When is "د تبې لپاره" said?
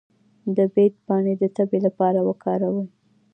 1.41-2.19